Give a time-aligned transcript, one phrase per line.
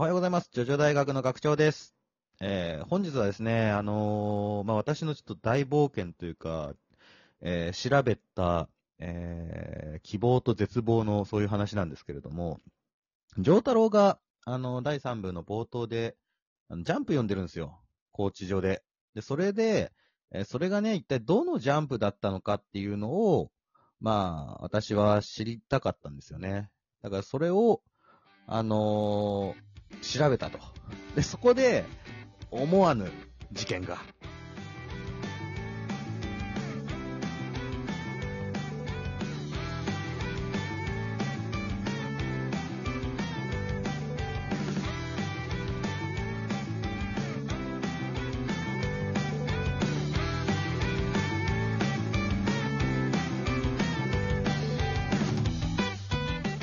[0.00, 0.48] おはようございます。
[0.50, 1.94] ジョジョ大学の学長です。
[2.40, 6.72] えー、本日はですね、あのーまあ、私のちょっと大冒険というか、
[7.42, 12.62] えー、調べた、えー、希望と絶望のそういう話なんですけれども、
[13.36, 16.16] 丈太郎が、あの、第3部の冒頭で、
[16.70, 17.78] あのジャンプ読んでるんですよ。
[18.10, 18.82] コーチ上で。
[19.14, 19.92] で、それで、
[20.32, 23.50] えそれがね、一体どのジャンプだったのかっていうのを、
[24.00, 26.70] まあ、私は知りたかったんですよね。
[27.02, 27.82] だからそれを、
[28.46, 29.69] あのー
[30.02, 30.58] 調べたと。
[31.14, 31.84] で、そこで、
[32.50, 33.10] 思わぬ
[33.52, 33.98] 事件が。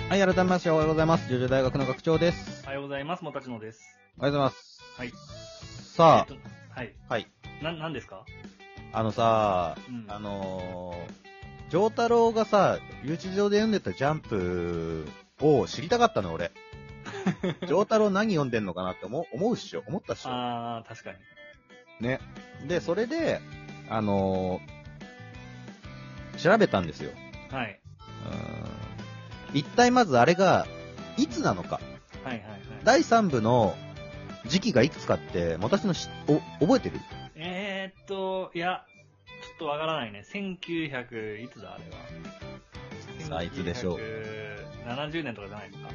[0.10, 1.28] はい、改めましておはようございます。
[1.28, 2.57] ジョジョ大学の学長です。
[2.78, 3.24] ようございます。
[3.24, 3.82] もたちのです。
[4.20, 4.80] おはようございます。
[4.98, 5.12] はい。
[5.96, 6.42] さえっと
[6.76, 6.94] はい。
[7.10, 7.28] あ、はい。
[7.64, 8.24] な、なんですか？
[8.94, 15.08] あのさ、うんあのー、丈太郎がさ、留置場で読んでたジャンプ
[15.42, 16.52] を知りたかったの、俺。
[17.68, 21.18] 丈太郎何読んでんのかなって思う思うっしょ思ったっしょあー、確かに。
[22.08, 22.20] ね。
[22.68, 23.42] で、それで、
[23.90, 27.12] あのー、調べたんですよ。
[27.50, 27.80] はい。
[28.28, 30.68] うーん一体まずあれが、
[31.18, 31.80] いつなのか。
[32.28, 32.60] はいはいはい。
[32.84, 33.76] 第3部の
[34.46, 37.00] 時期がいくつかって、私のし、お、覚えてる？
[37.36, 38.86] えーっと、いや、
[39.26, 40.24] ちょっとわからないね。
[40.34, 41.98] 1900、いつだあれは。
[43.28, 44.00] さあいつでしょう
[44.88, 45.90] ？70年とかじゃないですか。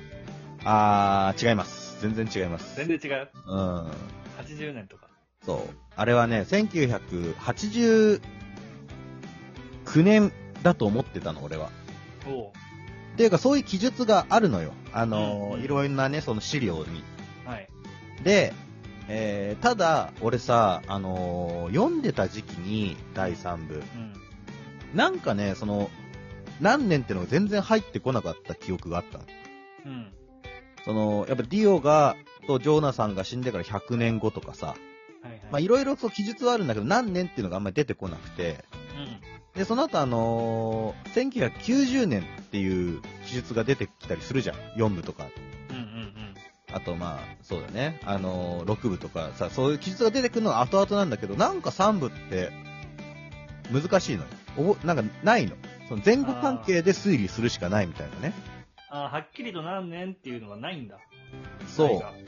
[0.65, 2.01] あー、違います。
[2.01, 2.77] 全然違います。
[2.77, 3.29] 全然違う？
[3.47, 3.91] うん。
[4.39, 5.09] 80年とか。
[5.45, 5.59] そう。
[5.97, 8.21] あれはね、1989
[9.97, 11.71] 年だと思ってたの、俺は。
[12.27, 12.53] おう。
[13.13, 14.73] っていうか、そういう記述があるのよ。
[14.93, 17.03] あのーうんいろんなね、その資料に。
[17.45, 17.69] はい。
[18.25, 18.53] で、
[19.09, 23.75] えー、ただ、俺さ、あのー読んでた時期に、第3部。
[23.75, 24.13] うん。
[24.95, 25.91] なんかね、その、
[26.61, 29.25] 何年ってのが全然入ってこなかった記憶があったの。
[29.87, 30.13] うん。
[30.85, 34.77] その、やっぱディオが、とジョーナさんが死んでから100年後とかさ、は
[35.29, 35.41] いはい。
[35.51, 38.82] まあいろいろそう記述はあるんだけど、何年っていうのがあんまり出てこなくて、うん。
[39.55, 44.57] で、その後あのー1990年っていう記述が出てきたりするじゃん。
[44.77, 45.27] 4部とか。
[45.71, 46.35] うんうんうん。
[46.75, 48.01] あとまあ、そうだね。
[48.05, 52.51] あのー6部とかさ、そういう記述が出てくるのは後々なんだけど、なんか3部って、
[53.73, 54.29] 難しいのよ。
[54.59, 55.57] おぼなんかないの。
[55.89, 58.35] その前後関係で推理するしかないみたいなね。
[58.91, 60.99] あーはっきりと何年っていうのがないんだ。
[61.67, 61.89] そう。
[61.97, 62.25] はい。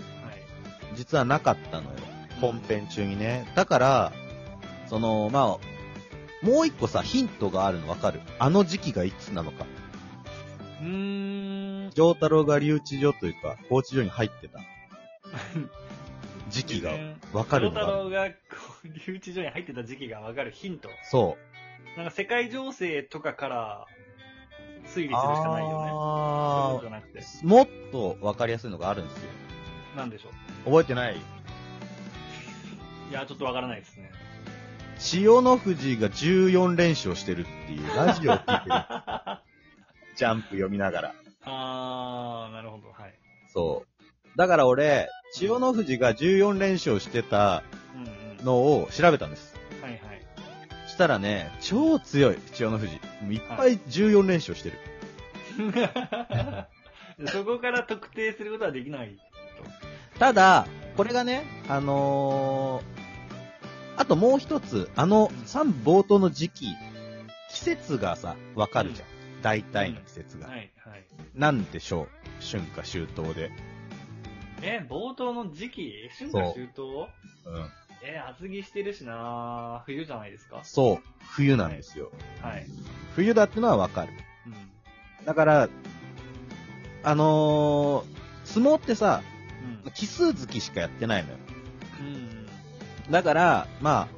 [0.94, 1.96] 実はなかったのよ。
[2.40, 3.50] 本編中にね。
[3.54, 4.12] だから、
[4.88, 5.73] その、まあ、
[6.44, 8.20] もう一個さ、ヒントがあるのわかる？
[8.38, 9.64] あの時期がいつなのか。
[10.80, 11.90] うーん。
[11.94, 14.60] 丈太郎が留置所というか、拘置所に入ってた
[16.50, 16.92] 時期が
[17.32, 17.92] わかるの太が。
[17.92, 18.36] 郎がこ
[18.84, 20.90] う留置所に入ってた時期がわかるヒント。
[21.10, 21.36] そ
[21.96, 23.86] なんか世界情勢とかから
[24.84, 25.12] 推理するしう。
[25.12, 25.90] かないよね。
[25.92, 27.20] あことじゃなくて。
[27.20, 29.30] ーもっとわかりやすいのがあるんですよ。
[29.96, 30.28] なんでしょ
[30.66, 30.70] う。
[30.70, 31.16] 覚えてない？
[31.16, 34.10] いや、ちょっとわからないですね。
[34.98, 38.60] 千代の富士が14連勝してるっていうラジオを聞いてる。
[40.16, 41.14] ジャンプ読みながら。
[41.42, 42.88] あー、なるほど。
[42.92, 43.14] はい。
[43.52, 44.38] そう。
[44.38, 47.62] だから俺、千代の富士が14連勝してた
[47.94, 48.44] うんうん。
[48.44, 49.54] のを調べたんです。
[49.82, 50.00] はいはい。
[50.88, 52.96] したらね、超強い、千代の富士。
[53.22, 54.78] もういっぱい14連勝してる。
[57.26, 59.18] そこから特定することはできない。
[60.18, 60.66] ただ、
[60.96, 63.03] これがね、あのー、
[63.96, 66.66] あともう一つ、あの3冒頭の時期、
[67.50, 69.08] 季節がさ、わかるじゃん。
[69.42, 70.48] 大体の季節が。
[70.48, 71.04] はいはい。
[71.34, 72.08] なんでしょう？
[72.40, 73.50] 春夏秋冬で。
[74.62, 75.92] え、冒頭の時期？
[76.18, 77.02] 春夏秋冬？
[77.02, 77.08] うん。
[78.02, 80.60] え、厚着してるしな冬じゃないですか？
[80.64, 80.98] そう。
[81.20, 82.10] 冬なんですよ。
[82.42, 82.66] はい。
[83.14, 84.12] 冬だってのはわかる。
[84.46, 85.24] うん。
[85.24, 85.68] だから、
[87.04, 88.04] あのー、
[88.44, 89.22] 相撲ってさ、
[89.84, 89.92] うん。
[89.92, 91.36] 奇数月しかやってないのよ。
[92.00, 92.43] うん。
[93.10, 94.08] だから、まあ、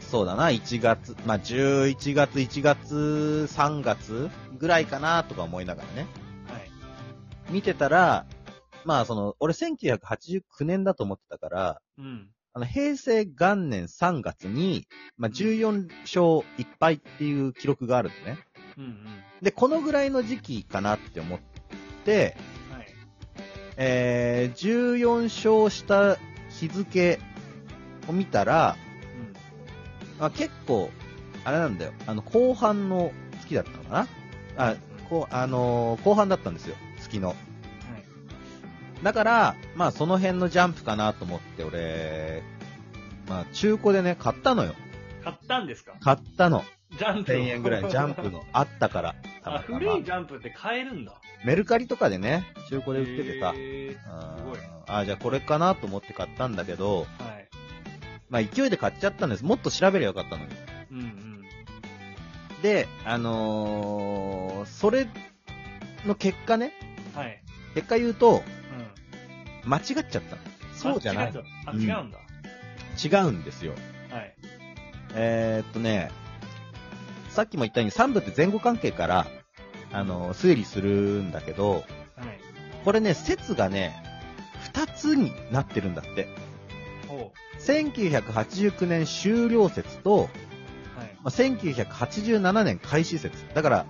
[0.00, 4.28] そうだな、1月、まあ、11月、1月、3月
[4.58, 6.06] ぐらいかなとか思いながらね。
[6.48, 6.70] はい。
[7.50, 8.26] 見てたら、
[8.84, 12.28] まあ、その、俺1989年だと思ってたから、うん。
[12.52, 14.86] あの、平成元年3月に、
[15.16, 16.22] まあ、14勝
[16.58, 18.38] 1敗っていう記録があるのね。
[18.76, 19.06] うんうん。
[19.40, 21.38] で、このぐらいの時期かなって思っ
[22.04, 22.36] て、
[22.72, 22.86] はい。
[23.76, 26.18] えー、14勝した
[26.48, 27.20] 日付
[28.08, 28.76] を見たら、
[29.16, 30.20] うん。
[30.20, 30.90] まあ、結構、
[31.44, 31.92] あれなんだよ。
[32.06, 33.12] あの、後半の
[33.42, 34.08] 月だったのかな
[34.72, 34.74] あ、
[35.08, 36.76] こう、あのー後半だったんですよ。
[37.00, 37.28] 月の。
[37.28, 37.36] はい。
[39.02, 42.42] だから、まあその辺のジャンプかなと思って俺、
[43.28, 44.74] まあ中古でね、買ったのよ。
[45.24, 45.92] 買ったんですか？
[46.00, 46.64] 買ったの。
[46.98, 49.14] ジャンプを1000円ぐらいジャンプの あったから。
[49.44, 51.14] たあ、またま古いジャンプって買えるんだ。
[51.44, 53.52] メルカリとかでね、中古で売っててさ。
[53.54, 53.58] す
[54.44, 54.58] ごい。
[54.86, 57.06] あーじゃあこれかなと思って買ったんだけど、はい。
[58.30, 59.44] まあ勢いで買っちゃったんです。
[59.44, 60.50] もっと調べりゃよかったのに。
[60.92, 61.44] うんうん。
[62.62, 65.08] で、あのー、それ
[66.06, 66.72] の結果ね、
[67.14, 67.42] はい。
[67.74, 68.42] 結果言うと、
[69.64, 69.70] うん。
[69.70, 70.20] 間違っちゃった。
[70.74, 71.32] そうじゃないあ違っ。
[71.32, 72.18] たあ、違うんだ。
[73.02, 73.72] 違うんですよ。
[74.10, 74.34] はい。
[75.14, 76.10] えー、っとね、
[77.30, 79.26] さっきも言ったように3部って前後関係から、
[79.92, 80.90] あのー推理する
[81.22, 81.84] んだけど、はい。
[82.84, 84.02] これね、説がね、
[84.72, 86.28] 2つになってるんだって。
[87.10, 90.18] ほ1989年終了説と、う。
[90.18, 90.28] はい。
[91.22, 93.36] まあ、1987年開始説。
[93.54, 93.86] だから、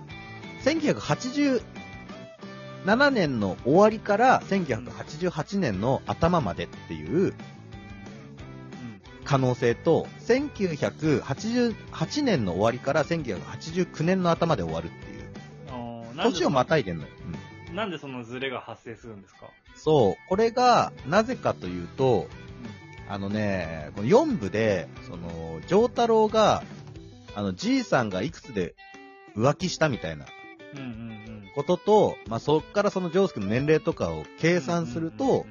[0.63, 1.61] 1987
[3.11, 7.33] 年の終わりから1988年の頭までっていううん。
[9.23, 15.21] 可能性と、1988年の終わりから1989年の頭まで終わるっていう。
[16.15, 17.09] 年をまたいでんのよ。
[17.25, 19.45] うんなんでそのズレが発生するんですか？
[19.77, 20.27] そう。
[20.27, 22.27] これが、なぜかというと、
[23.11, 26.63] あのね、この4部で、その、丈太郎が、
[27.35, 28.73] あの、じいさんがいくつで
[29.35, 30.25] 浮気したみたいな。
[31.53, 35.45] ことと、まあ、そっからそのジョース君の年齢とかを計算すると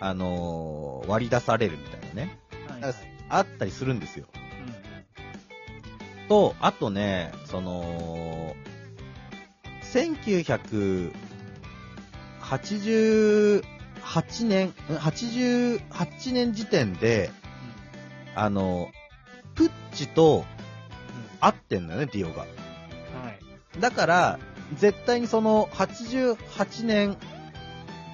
[0.00, 2.36] あのー割り出されるみたいなね、
[2.68, 2.94] はいはい
[3.30, 4.26] あったりするんですよ。
[4.34, 8.56] うんうんと、あとね、その、
[14.08, 17.30] 1988年、ん88年時点で、
[18.34, 18.90] あの、
[19.54, 20.44] プッチと
[21.40, 22.40] 会ってんのよね、ディオが。
[22.40, 23.80] はい。
[23.80, 24.38] だから、
[24.76, 27.16] 絶対にその88年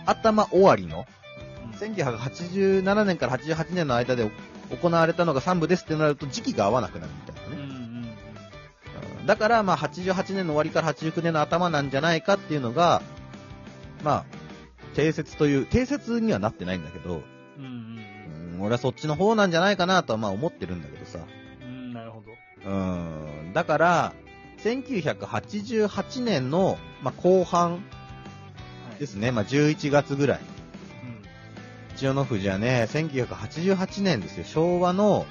[0.06, 1.14] 頭終わりの、うん
[1.74, 4.30] 1987年から88年の間で
[4.80, 7.62] 行われたのが3部ですってなると時期が合わなくなるみたいなね。
[7.62, 13.02] うんだから、まあ、88年の終わりから89年の頭なんじゃないかっていうのが、
[14.04, 14.24] まあ、
[14.94, 17.22] 定説という、定説にはなってないんだけど、
[17.58, 21.18] うんうんうん、俺はそっちの方なんじゃないかなとはまあ思ってるんだけどさ。
[21.60, 21.68] うん。
[21.68, 22.70] うん、なるほど。
[22.70, 22.74] う
[23.50, 23.52] ん。
[23.52, 24.12] だから、
[24.58, 27.78] 1988年の、まあ、後半は
[28.96, 29.30] いですね。
[29.30, 30.38] まあ、11月ぐらい。
[30.38, 30.54] うん
[31.96, 34.44] 千代の富士はね、1988年ですよ。
[34.44, 35.26] 昭和の、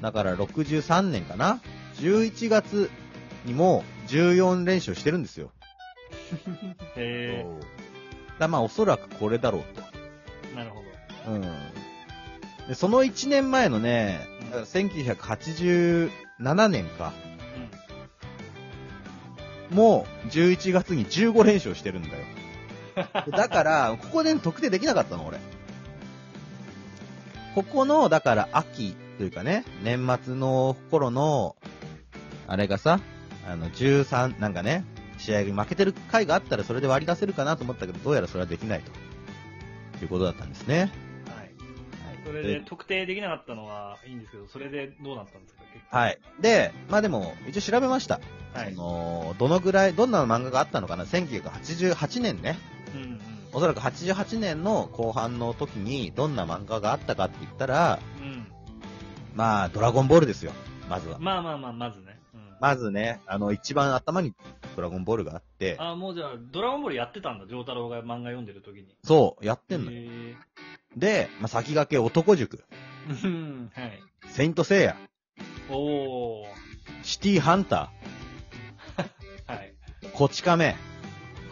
[0.00, 1.60] うだから63年かな
[1.96, 2.90] ?11 月
[3.46, 5.50] にも14連勝してるんですよ。
[6.48, 6.76] ん。
[6.96, 7.46] へ
[8.38, 9.64] だまあおそらくこれだろう
[10.52, 10.82] え、なるほど。
[11.24, 11.32] と。
[11.32, 11.42] うん。
[12.68, 17.12] で、その1年前のね、うんだから1987年か。
[19.70, 22.14] もう11月に15連勝してるんだよ。
[23.32, 25.38] だから、ここで特定できなかったの、俺。
[27.54, 31.56] ここの、だから秋というかね、年末の頃の、
[32.46, 33.00] あれがさ、
[33.48, 34.84] あの、13、なんかね、
[35.18, 38.90] 試合に負けてる回があったらそれで割り出せるかなと思ったけど、どうやらそれはできないと。
[40.02, 40.90] いうことだったんですね。
[41.26, 41.36] はい。
[41.36, 41.50] はい。
[42.24, 46.18] それで特定できなかったのはいいんですけど、それでどうなったんですかはい。
[46.40, 48.20] で、まあでも、一応調べました。
[48.54, 48.80] はいそ。
[48.80, 52.58] の、どのぐらい、どんな漫画があったのかな ?1988 年ね。
[52.94, 53.20] うんうん。
[53.52, 58.46] おそらく88年の後半の時に、どんな漫画があったかって言ったら、うん。
[59.34, 60.52] まあ、ドラゴンボールですよ。
[60.88, 61.18] まずは。
[61.18, 62.18] まあまあまあ、まずね。
[62.34, 62.40] うん。
[62.60, 64.34] まずね、あの、一番頭に
[64.76, 68.94] ドラゴンボールがあって、あ、もうじゃあ、ドラゴンボールやってたんだ、丈太郎が漫画読んでる時に。
[69.02, 69.98] そう、やってんのよ。
[69.98, 70.36] へ
[70.96, 72.62] で、まあ、先駆け男塾、
[73.08, 73.26] え。
[73.26, 74.02] うん、はい。
[74.28, 74.96] セイントセイヤ、
[75.70, 76.46] おー。
[77.02, 77.90] シティハンタ
[79.48, 79.74] はい。
[80.02, 80.76] ー、こち亀、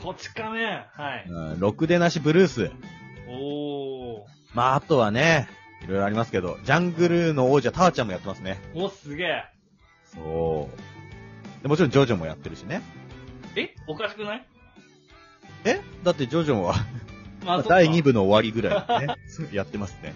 [0.03, 1.27] こち亀はい。
[1.27, 2.71] うん、ろくでなしブルース、
[3.27, 4.25] おー。
[4.53, 5.49] まあ、あとはね、
[5.83, 8.61] いろいろありますけど、ジャングルの王者ターちゃんもやってますね。
[8.75, 9.45] お、すげえ。
[10.05, 11.63] そう。
[11.63, 12.83] でもちろんジョジョもやってるしね。
[13.57, 13.75] え？
[13.87, 14.47] おかしくない？
[15.65, 15.81] え？
[16.03, 16.75] だってジョジョは、
[17.45, 19.15] ま第2部の終わりぐらいね、
[19.53, 20.15] やってますね。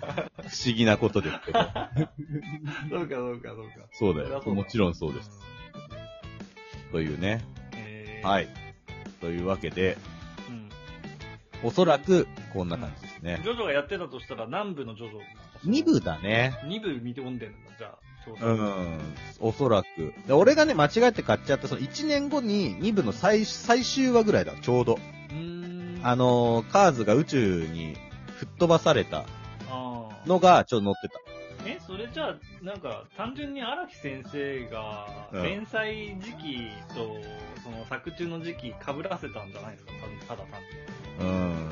[0.00, 1.58] 不思議なことですけど。
[1.60, 3.88] そうか、そうか、そうか。
[3.92, 4.42] そうだよ。
[4.54, 5.30] もちろんそうです。。
[6.92, 7.42] というね。
[7.74, 8.26] えー、。
[8.26, 8.48] はいい。
[9.20, 9.98] というわけで、
[10.48, 10.68] うん。
[11.62, 13.40] おそらく、こんな感じですね。
[13.42, 16.56] ジョジョがやってたとしたら南部のジョジョ？2部だね。
[16.64, 17.58] 2部見て読んでんだ、
[18.36, 18.48] じゃあ。
[18.48, 18.98] ちょううどん。
[19.40, 20.12] おそらく。
[20.26, 24.98] で俺がね、間違えて買っちゃった、その1年後に2部の最、最終話ぐらいだ、ちょうど。
[25.30, 26.00] うーん。
[26.02, 27.96] あのー、カーズが宇宙に
[28.38, 29.24] 吹っ飛ばされた
[30.26, 31.20] のが、ちょっと載ってた。
[31.66, 37.16] え、それじゃあ、なんか、単純に荒木先生が、うん連載時期と、
[37.62, 39.92] その作中の時期被らせたんじゃないですか
[40.28, 41.32] たただ単に。
[41.32, 41.68] うん。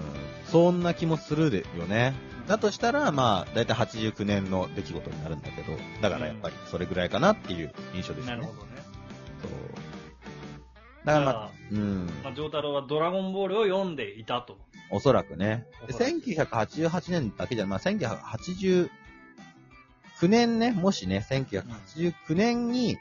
[0.47, 2.15] そんな気もするでよね。
[2.47, 8.37] だとしたら、まあ、だいたい89年の出来事になるんだけど、だからやっぱりそれぐらいかなっていう印象ですね。
[8.37, 8.69] なるほどね。
[9.43, 9.50] そう。
[11.07, 12.07] だからまあうん。
[12.23, 14.59] まあ、ジョータロはドラゴンボールを読んでいたと。
[14.91, 15.67] おそらくね。
[15.87, 18.88] でおそらく1988年だけじゃ、まあ、1989
[20.29, 22.99] 年ね、もしね、1989年に、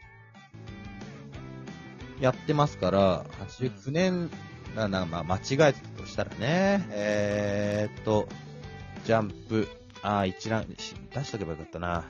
[2.20, 4.30] やってますから、89年、
[4.76, 8.28] な、な、まあ、間違えたとしたらね、えーっと、
[9.06, 9.68] ジャンプ、
[10.02, 12.06] あー一覧、し出しとけばよかったな。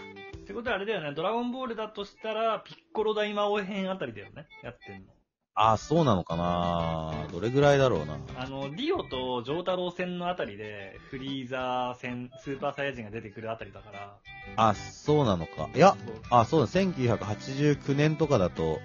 [0.00, 0.40] うん。
[0.40, 5.12] ってことはあれだよね、ドラゴンボールだとしたら、ピッコロ大魔王編あたりだよね、やってんの。
[5.56, 8.18] あーそうなのかなどれぐらいだろうな。
[8.36, 14.16] あの、リオとジョータロウ戦のあたりで、フリーザー戦、スーパーサイヤ人が出てくるあたりだから。
[14.54, 15.68] あ、そうなのか。
[15.74, 15.96] いや、
[16.30, 18.78] あ、そうだ、1989年とかだと、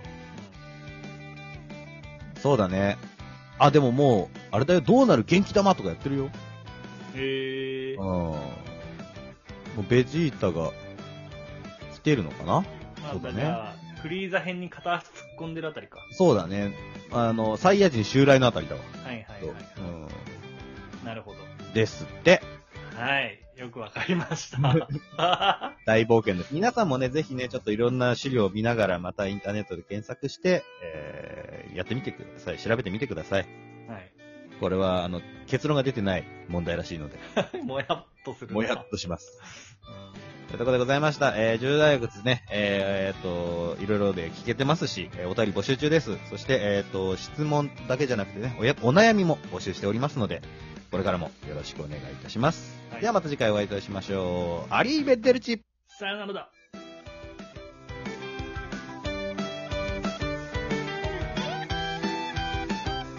[2.41, 2.97] そうだね。
[3.59, 6.29] あ、でももう、あれだよ、どうなる元気玉とかやってるよ。
[7.15, 8.05] へえうん。
[8.05, 8.37] も
[9.79, 10.71] うベジータが
[11.95, 12.61] 来てるのかな？
[13.01, 13.51] まあ、そうだね
[14.03, 15.97] フリーザ編に片足突っ込んでるあたりか。
[16.11, 16.75] そうだね。
[17.11, 18.81] あの、サイヤ人襲来のあたりだわ。
[19.03, 19.63] はいはいそうはい。
[21.01, 21.37] うなるほど。
[21.71, 21.73] ん。
[21.73, 22.43] ですって。
[22.95, 23.39] はい。
[23.57, 24.87] よくわかりました。
[25.87, 26.53] 大冒険です。
[26.53, 32.59] 皆さんもね、ぜひね、ちょっといろんな資料を見ながら、またインターネットで検索して、えー、やってみてください。
[32.59, 33.62] 調べてみてください。
[34.63, 34.69] はい。
[34.69, 37.17] これは、あの、結論が出てない問題らしいので、
[37.63, 38.53] もやっとするな。
[38.53, 39.39] もやっとします。
[39.87, 41.33] うんということでございました。
[41.35, 46.15] えー、重大学ですね、えー、えーっと、いろいろで聞けてますし、えーお便り募集中です。
[46.29, 50.43] そして、えーっと、質問だけじゃなくてね、おや、お悩みも募集しておりますので、
[50.91, 52.79] これからもよろしくお願いいたします。
[52.91, 54.73] はいではまた次回お会いいたしましょう。
[54.73, 56.51] アリーベッデルチさよならだ。